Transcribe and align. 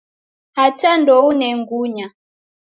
Hata 0.57 0.89
ndoune 0.99 1.47
ngunya. 1.59 2.07